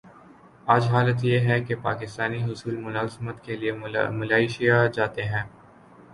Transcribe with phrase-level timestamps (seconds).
[0.67, 3.71] آج حالت یہ ہے کہ پاکستانی حصول ملازمت کیلئے
[4.11, 5.43] ملائشیا جاتے ہیں۔